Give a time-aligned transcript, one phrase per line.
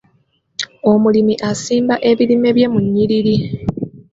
[0.91, 3.35] Omulimi asimba ebirime bye mu nnyiriri.